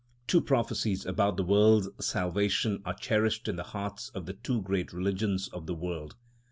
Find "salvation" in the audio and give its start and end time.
2.03-2.81